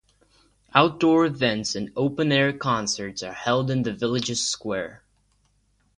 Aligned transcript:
Outdoor 0.73 1.25
events 1.27 1.75
and 1.75 1.91
open-air 1.95 2.53
concerts 2.53 3.21
are 3.21 3.33
held 3.33 3.69
in 3.69 3.83
the 3.83 3.93
village's 3.93 4.43
square. 4.43 5.03